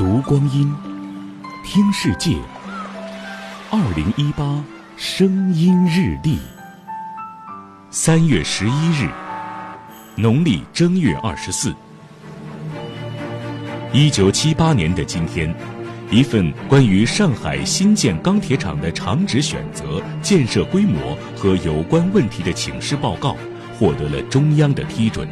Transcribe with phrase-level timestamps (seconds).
[0.00, 0.74] 读光阴，
[1.62, 2.34] 听世界。
[3.70, 4.64] 二零一八
[4.96, 6.38] 声音日历，
[7.90, 9.10] 三月十一日，
[10.16, 11.74] 农历正月二十四。
[13.92, 15.54] 一九七八年的今天，
[16.10, 23.36] 一份关于上海新建钢铁厂的厂址选择、建设规模和有关问题的请示报告
[23.78, 25.28] 获得了中央的批准。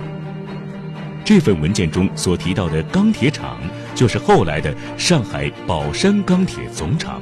[1.25, 3.59] 这份文件中所提到的钢铁厂，
[3.99, 7.21] 就是后来的上海宝山钢铁总厂。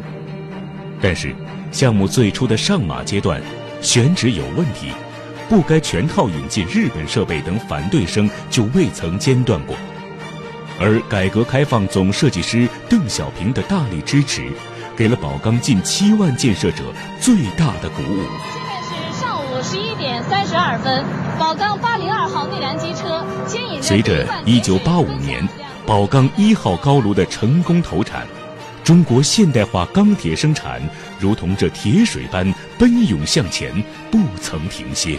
[1.01, 1.35] 但是，
[1.73, 3.41] 项目最初的上马阶段，
[3.81, 4.91] 选址有问题，
[5.49, 9.75] 不该全套引进日本设备等反对声就未曾间断过。
[10.79, 14.53] 而改革开放总设计师邓小平的大力支持，
[14.95, 16.85] 给了宝钢近七万建设者
[17.19, 18.21] 最大的鼓舞。
[18.53, 21.03] 现在是上午十一点三十二分，
[21.39, 25.49] 宝钢八零二号内燃机车牵引着随着一九八五年
[25.87, 28.27] 宝钢一号高炉的成功投产，
[28.83, 30.83] 中国现代化钢铁生产
[31.21, 33.73] 如同这铁水般奔涌向前，
[34.11, 35.17] 不曾停歇。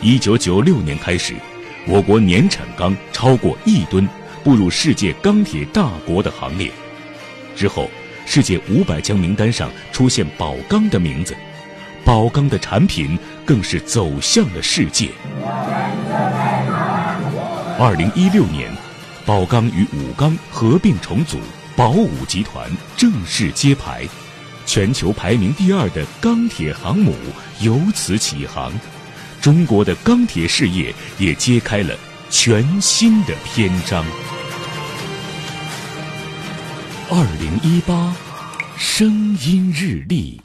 [0.00, 1.36] 一九九六年开始，
[1.86, 4.06] 我国年产钢超过亿吨。
[4.42, 6.70] 步入世界钢铁大国的行列，
[7.56, 7.90] 之后，
[8.24, 11.34] 世界五百强名单上出现宝钢的名字，
[12.04, 15.10] 宝钢的产品更是走向了世界。
[17.76, 18.70] 二零一六年，
[19.26, 21.40] 宝钢与武钢合并重组，
[21.74, 24.06] 宝武集团正式揭牌，
[24.64, 27.12] 全球排名第二的钢铁航母
[27.60, 28.72] 由此起航，
[29.42, 31.98] 中国的钢铁事业也揭开了
[32.30, 34.04] 全新的篇章。
[37.10, 38.14] 二零一八
[38.76, 40.40] 声音日历。